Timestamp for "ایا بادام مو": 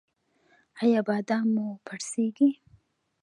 0.81-1.65